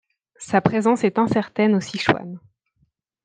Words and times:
Sa 0.39 0.61
présence 0.61 1.03
est 1.03 1.19
incertaine 1.19 1.75
au 1.75 1.79
Sichuan. 1.79 2.39